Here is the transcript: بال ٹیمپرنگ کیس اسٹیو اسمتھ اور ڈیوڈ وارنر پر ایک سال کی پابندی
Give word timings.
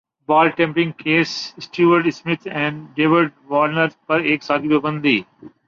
بال 0.29 0.49
ٹیمپرنگ 0.49 0.91
کیس 0.97 1.29
اسٹیو 1.57 1.93
اسمتھ 2.05 2.47
اور 2.49 2.71
ڈیوڈ 2.95 3.29
وارنر 3.47 3.87
پر 4.07 4.19
ایک 4.21 4.43
سال 4.43 4.61
کی 4.61 4.69
پابندی 4.69 5.19